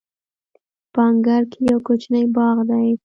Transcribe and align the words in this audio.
په 0.93 0.99
انګړ 1.09 1.41
کې 1.51 1.59
یو 1.71 1.79
کوچنی 1.87 2.23
باغ 2.35 2.57
دی. 2.69 2.87